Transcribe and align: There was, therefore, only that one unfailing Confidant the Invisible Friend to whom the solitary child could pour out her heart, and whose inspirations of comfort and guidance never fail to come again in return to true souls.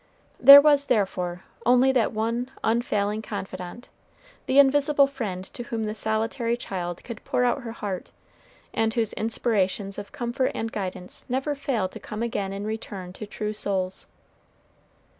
There 0.39 0.61
was, 0.61 0.87
therefore, 0.87 1.43
only 1.63 1.91
that 1.91 2.11
one 2.11 2.49
unfailing 2.63 3.21
Confidant 3.21 3.87
the 4.47 4.57
Invisible 4.57 5.05
Friend 5.05 5.45
to 5.53 5.61
whom 5.65 5.83
the 5.83 5.93
solitary 5.93 6.57
child 6.57 7.03
could 7.03 7.23
pour 7.23 7.43
out 7.43 7.61
her 7.61 7.71
heart, 7.73 8.09
and 8.73 8.91
whose 8.95 9.13
inspirations 9.13 9.99
of 9.99 10.11
comfort 10.11 10.53
and 10.55 10.71
guidance 10.71 11.25
never 11.29 11.53
fail 11.53 11.87
to 11.89 11.99
come 11.99 12.23
again 12.23 12.51
in 12.51 12.65
return 12.65 13.13
to 13.13 13.27
true 13.27 13.53
souls. 13.53 14.07